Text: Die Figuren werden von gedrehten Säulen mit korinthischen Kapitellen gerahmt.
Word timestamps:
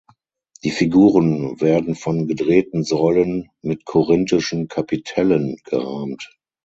Die 0.63 0.71
Figuren 0.71 1.61
werden 1.61 1.93
von 1.93 2.25
gedrehten 2.27 2.83
Säulen 2.83 3.51
mit 3.61 3.85
korinthischen 3.85 4.67
Kapitellen 4.67 5.57
gerahmt. 5.63 6.35